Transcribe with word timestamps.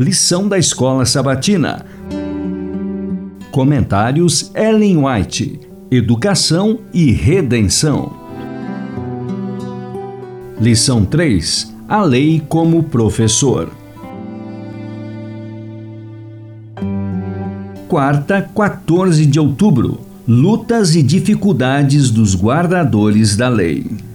Lição 0.00 0.48
da 0.48 0.56
Escola 0.56 1.04
Sabatina. 1.04 1.84
Comentários 3.50 4.50
Ellen 4.54 5.04
White. 5.04 5.60
Educação 5.90 6.78
e 6.90 7.12
Redenção. 7.12 8.10
Lição 10.58 11.04
3. 11.04 11.76
A 11.86 12.02
lei 12.02 12.42
como 12.48 12.84
professor. 12.84 13.68
Quarta, 17.86 18.48
14 18.56 19.26
de 19.26 19.38
outubro. 19.38 20.00
Lutas 20.26 20.94
e 20.94 21.02
dificuldades 21.02 22.10
dos 22.10 22.34
guardadores 22.34 23.36
da 23.36 23.50
lei. 23.50 24.09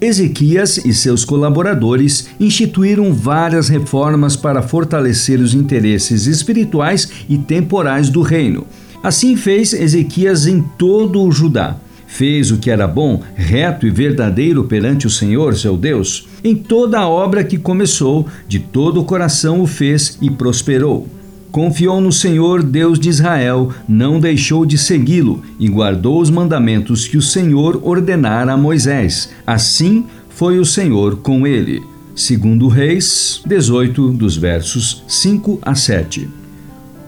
Ezequias 0.00 0.78
e 0.84 0.92
seus 0.92 1.24
colaboradores 1.24 2.28
instituíram 2.38 3.12
várias 3.12 3.68
reformas 3.68 4.36
para 4.36 4.62
fortalecer 4.62 5.40
os 5.40 5.54
interesses 5.54 6.26
espirituais 6.26 7.08
e 7.28 7.38
temporais 7.38 8.10
do 8.10 8.20
reino. 8.20 8.66
Assim 9.02 9.36
fez 9.36 9.72
Ezequias 9.72 10.46
em 10.46 10.60
todo 10.76 11.22
o 11.22 11.30
Judá. 11.30 11.76
Fez 12.06 12.50
o 12.50 12.58
que 12.58 12.70
era 12.70 12.86
bom, 12.86 13.22
reto 13.34 13.86
e 13.86 13.90
verdadeiro 13.90 14.64
perante 14.64 15.06
o 15.06 15.10
Senhor, 15.10 15.54
seu 15.56 15.76
Deus. 15.76 16.28
Em 16.42 16.54
toda 16.54 17.00
a 17.00 17.08
obra 17.08 17.42
que 17.42 17.58
começou, 17.58 18.26
de 18.46 18.58
todo 18.58 19.00
o 19.00 19.04
coração 19.04 19.60
o 19.60 19.66
fez 19.66 20.16
e 20.22 20.30
prosperou. 20.30 21.08
Confiou 21.56 22.02
no 22.02 22.12
Senhor, 22.12 22.62
Deus 22.62 23.00
de 23.00 23.08
Israel, 23.08 23.72
não 23.88 24.20
deixou 24.20 24.66
de 24.66 24.76
segui-lo 24.76 25.42
e 25.58 25.66
guardou 25.70 26.20
os 26.20 26.28
mandamentos 26.28 27.08
que 27.08 27.16
o 27.16 27.22
Senhor 27.22 27.80
ordenara 27.82 28.52
a 28.52 28.58
Moisés. 28.58 29.32
Assim 29.46 30.04
foi 30.28 30.58
o 30.58 30.66
Senhor 30.66 31.16
com 31.22 31.46
ele. 31.46 31.82
Segundo 32.14 32.68
Reis 32.68 33.40
18, 33.46 34.10
dos 34.10 34.36
versos 34.36 35.02
5 35.08 35.58
a 35.62 35.74
7. 35.74 36.28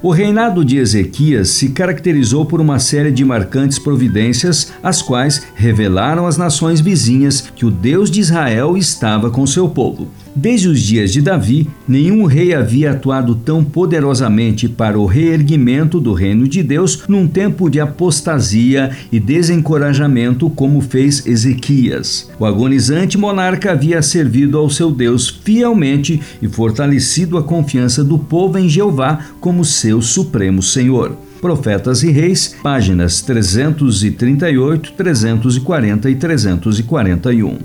O 0.00 0.12
reinado 0.12 0.64
de 0.64 0.77
Ezequias 0.77 1.48
se 1.48 1.70
caracterizou 1.70 2.46
por 2.46 2.60
uma 2.60 2.78
série 2.78 3.10
de 3.10 3.24
marcantes 3.24 3.80
providências, 3.80 4.72
as 4.80 5.02
quais 5.02 5.42
revelaram 5.56 6.24
às 6.24 6.36
nações 6.36 6.80
vizinhas 6.80 7.40
que 7.40 7.66
o 7.66 7.70
Deus 7.70 8.08
de 8.08 8.20
Israel 8.20 8.77
estava 8.77 9.28
com 9.28 9.44
seu 9.44 9.68
povo. 9.68 10.06
Desde 10.36 10.68
os 10.68 10.80
dias 10.80 11.12
de 11.12 11.20
Davi, 11.20 11.68
nenhum 11.86 12.24
rei 12.24 12.55
havia 12.55 12.92
atuado 12.92 13.34
tão 13.34 13.64
poderosamente 13.64 14.68
para 14.68 14.96
o 14.96 15.05
reerguimento 15.05 15.98
do 15.98 16.12
reino 16.12 16.46
de 16.46 16.62
Deus 16.62 17.02
num 17.08 17.27
tempo 17.27 17.68
de 17.68 17.80
apostasia 17.80 18.92
e 19.10 19.18
desencorajamento 19.18 20.48
como 20.50 20.80
fez 20.80 21.27
Ezequias. 21.27 22.30
O 22.38 22.46
agonizante 22.46 23.18
monarca 23.18 23.72
havia 23.72 24.00
servido 24.00 24.58
ao 24.58 24.70
seu 24.70 24.92
Deus 24.92 25.28
fielmente 25.28 26.20
e 26.40 26.46
fortalecido 26.46 27.36
a 27.36 27.42
confiança 27.42 28.05
do 28.05 28.16
povo 28.16 28.58
em 28.58 28.68
Jeová 28.68 29.18
como 29.40 29.64
seu 29.64 29.88
supremo 30.03 30.62
Senhor. 30.62 31.17
Profetas 31.41 32.03
e 32.03 32.11
Reis, 32.11 32.55
páginas 32.62 33.20
338, 33.22 34.92
340 34.92 36.11
e 36.11 36.14
341. 36.14 37.58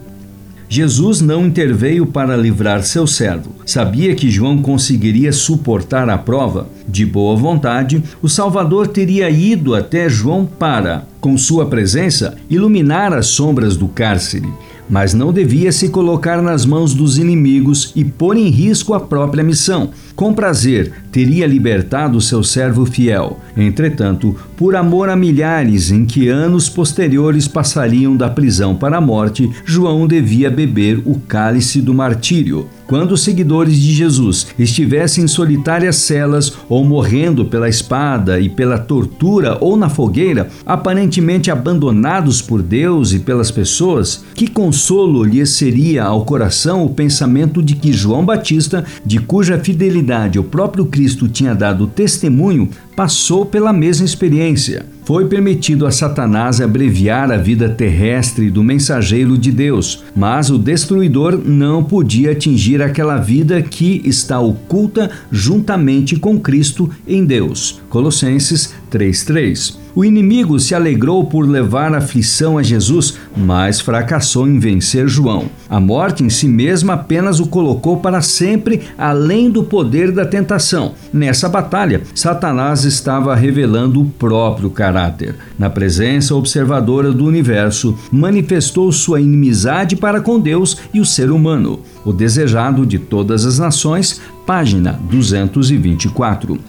Jesus 0.70 1.22
não 1.22 1.46
interveio 1.46 2.06
para 2.06 2.36
livrar 2.36 2.84
seu 2.84 3.06
servo. 3.06 3.52
Sabia 3.66 4.16
que 4.16 4.32
João 4.32 4.58
conseguiria 4.60 5.32
suportar 5.32 6.10
a 6.10 6.18
prova. 6.18 6.68
De 6.88 7.06
boa 7.06 7.36
vontade, 7.36 8.04
o 8.22 8.30
Salvador 8.30 8.88
teria 8.88 9.30
ido 9.30 9.76
até 9.76 10.10
João 10.10 10.46
para, 10.46 11.06
com 11.22 11.38
sua 11.38 11.66
presença, 11.66 12.36
iluminar 12.50 13.14
as 13.14 13.28
sombras 13.28 13.78
do 13.78 13.88
cárcere 13.88 14.50
mas 14.90 15.14
não 15.14 15.32
devia 15.32 15.72
se 15.72 15.90
colocar 15.90 16.42
nas 16.42 16.66
mãos 16.66 16.94
dos 16.94 17.18
inimigos 17.18 17.92
e 17.96 18.04
pôr 18.04 18.38
em 18.38 18.50
risco 18.50 18.94
a 18.94 19.00
própria 19.00 19.44
missão. 19.44 19.90
Com 20.16 20.32
prazer, 20.32 20.92
teria 21.12 21.48
libertado 21.48 22.22
seu 22.22 22.44
servo 22.44 22.86
fiel. 22.86 23.40
Entretanto, 23.58 24.36
por 24.56 24.76
amor 24.76 25.10
a 25.10 25.16
milhares 25.16 25.90
em 25.90 26.06
que 26.06 26.30
anos 26.30 26.70
posteriores 26.70 27.48
passariam 27.48 28.16
da 28.16 28.30
prisão 28.30 28.76
para 28.76 28.98
a 28.98 29.02
morte, 29.02 29.50
João 29.66 30.06
devia 30.06 30.52
beber 30.52 31.02
o 31.04 31.20
cálice 31.20 31.82
do 31.82 31.96
martírio. 31.96 32.68
Quando 32.86 33.14
os 33.14 33.24
seguidores 33.24 33.80
de 33.80 33.92
Jesus 33.92 34.48
estivessem 34.60 35.24
em 35.24 35.28
solitárias 35.28 35.96
celas 35.96 36.54
ou 36.70 36.84
morrendo 36.84 37.46
pela 37.46 37.70
espada 37.70 38.40
e 38.40 38.50
pela 38.50 38.78
tortura 38.78 39.58
ou 39.62 39.76
na 39.76 39.90
fogueira, 39.90 40.50
aparentemente 40.66 41.50
abandonados 41.50 42.42
por 42.42 42.62
Deus 42.62 43.14
e 43.14 43.20
pelas 43.20 43.50
pessoas, 43.50 44.24
que 44.36 44.48
consolo 44.48 45.24
lhes 45.24 45.52
seria 45.52 46.04
ao 46.04 46.26
coração 46.26 46.84
o 46.86 46.90
pensamento 46.90 47.64
de 47.64 47.74
que 47.74 47.94
João 47.94 48.24
Batista, 48.24 48.84
de 49.04 49.18
cuja 49.18 49.58
fidelidade 49.58 50.03
o 50.40 50.44
próprio 50.44 50.86
Cristo 50.86 51.28
tinha 51.28 51.56
dado 51.56 51.88
testemunho, 51.88 52.70
passou 52.96 53.46
pela 53.46 53.74
mesma 53.74 54.06
experiência. 54.06 54.86
Foi 55.06 55.26
permitido 55.26 55.86
a 55.86 55.92
Satanás 55.92 56.62
abreviar 56.62 57.30
a 57.30 57.38
vida 57.38 57.68
terrestre 57.68 58.50
do 58.50 58.64
mensageiro 58.64 59.38
de 59.38 59.52
Deus, 59.52 60.04
mas 60.16 60.50
o 60.50 60.58
destruidor 60.58 61.38
não 61.38 61.84
podia 61.84 62.32
atingir 62.32 62.82
aquela 62.82 63.18
vida 63.18 63.62
que 63.62 64.02
está 64.06 64.40
oculta 64.40 65.12
juntamente 65.30 66.16
com 66.16 66.40
Cristo 66.40 66.90
em 67.06 67.26
Deus. 67.26 67.82
Colossenses 67.90 68.74
3:3. 68.90 69.84
O 69.96 70.04
inimigo 70.04 70.60
se 70.60 70.74
alegrou 70.74 71.26
por 71.26 71.48
levar 71.48 71.94
aflição 71.94 72.58
a 72.58 72.64
Jesus, 72.64 73.16
mas 73.38 73.80
fracassou 73.80 74.48
em 74.48 74.58
vencer 74.58 75.08
João. 75.08 75.46
A 75.70 75.80
morte 75.80 76.24
em 76.24 76.30
si 76.30 76.48
mesma 76.48 76.94
apenas 76.94 77.40
o 77.40 77.46
colocou 77.46 77.98
para 77.98 78.20
sempre 78.20 78.82
além 78.98 79.52
do 79.52 79.64
poder 79.64 80.12
da 80.12 80.26
tentação. 80.26 80.94
Nessa 81.14 81.48
batalha, 81.48 82.02
Satanás 82.16 82.83
estava 82.86 83.36
revelando 83.36 84.02
o 84.02 84.06
próprio 84.06 84.70
caráter. 84.70 85.36
Na 85.58 85.70
presença 85.70 86.36
observadora 86.36 87.12
do 87.12 87.26
universo, 87.26 87.98
manifestou 88.12 88.92
sua 88.92 89.22
inimizade 89.22 89.96
para 89.96 90.22
com 90.22 90.40
Deus 90.40 90.78
e 90.94 91.00
o 91.00 91.06
ser 91.06 91.32
humano. 91.32 91.80
O 92.06 92.12
desejado 92.12 92.86
de 92.86 93.00
todas 93.00 93.46
as 93.46 93.60
nações, 93.60 94.22
página 94.46 95.00
224. 95.10 96.60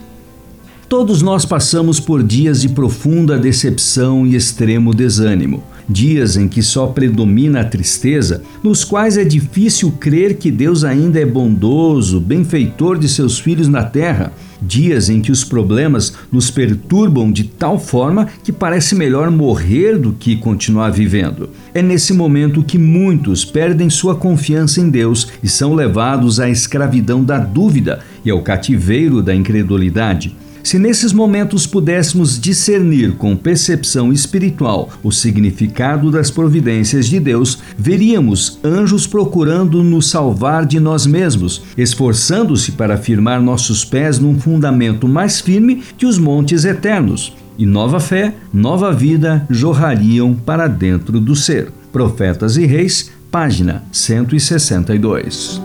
Todos 0.88 1.22
nós 1.22 1.44
passamos 1.44 1.98
por 1.98 2.22
dias 2.22 2.60
de 2.60 2.68
profunda 2.68 3.38
decepção 3.38 4.26
e 4.26 4.36
extremo 4.36 4.94
desânimo. 4.94 5.62
Dias 5.88 6.36
em 6.36 6.48
que 6.48 6.62
só 6.62 6.86
predomina 6.86 7.60
a 7.60 7.64
tristeza, 7.64 8.42
nos 8.62 8.84
quais 8.84 9.18
é 9.18 9.24
difícil 9.24 9.92
crer 9.92 10.36
que 10.36 10.50
Deus 10.50 10.82
ainda 10.82 11.20
é 11.20 11.26
bondoso, 11.26 12.20
benfeitor 12.20 12.98
de 12.98 13.08
seus 13.08 13.38
filhos 13.38 13.68
na 13.68 13.84
terra. 13.84 14.32
Dias 14.62 15.10
em 15.10 15.20
que 15.20 15.30
os 15.30 15.44
problemas 15.44 16.14
nos 16.32 16.50
perturbam 16.50 17.30
de 17.30 17.44
tal 17.44 17.78
forma 17.78 18.28
que 18.42 18.50
parece 18.50 18.94
melhor 18.94 19.30
morrer 19.30 19.98
do 19.98 20.12
que 20.12 20.36
continuar 20.36 20.90
vivendo. 20.90 21.50
É 21.74 21.82
nesse 21.82 22.14
momento 22.14 22.62
que 22.62 22.78
muitos 22.78 23.44
perdem 23.44 23.90
sua 23.90 24.14
confiança 24.14 24.80
em 24.80 24.88
Deus 24.88 25.28
e 25.42 25.48
são 25.48 25.74
levados 25.74 26.40
à 26.40 26.48
escravidão 26.48 27.22
da 27.22 27.38
dúvida 27.38 28.00
e 28.24 28.30
ao 28.30 28.40
cativeiro 28.40 29.22
da 29.22 29.34
incredulidade. 29.34 30.34
Se 30.64 30.78
nesses 30.78 31.12
momentos 31.12 31.66
pudéssemos 31.66 32.40
discernir 32.40 33.12
com 33.16 33.36
percepção 33.36 34.10
espiritual 34.10 34.88
o 35.02 35.12
significado 35.12 36.10
das 36.10 36.30
providências 36.30 37.06
de 37.06 37.20
Deus, 37.20 37.58
veríamos 37.76 38.58
anjos 38.64 39.06
procurando 39.06 39.82
nos 39.82 40.08
salvar 40.08 40.64
de 40.64 40.80
nós 40.80 41.06
mesmos, 41.06 41.62
esforçando-se 41.76 42.72
para 42.72 42.96
firmar 42.96 43.42
nossos 43.42 43.84
pés 43.84 44.18
num 44.18 44.40
fundamento 44.40 45.06
mais 45.06 45.38
firme 45.38 45.82
que 45.98 46.06
os 46.06 46.16
montes 46.16 46.64
eternos. 46.64 47.36
E 47.58 47.66
nova 47.66 48.00
fé, 48.00 48.34
nova 48.50 48.90
vida 48.90 49.46
jorrariam 49.50 50.34
para 50.34 50.66
dentro 50.66 51.20
do 51.20 51.36
ser. 51.36 51.70
Profetas 51.92 52.56
e 52.56 52.64
Reis, 52.64 53.12
página 53.30 53.84
162. 53.92 55.63